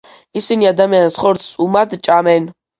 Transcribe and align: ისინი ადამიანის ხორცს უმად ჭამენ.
ისინი 0.39 0.69
ადამიანის 0.69 1.19
ხორცს 1.25 1.53
უმად 1.69 1.97
ჭამენ. 2.11 2.53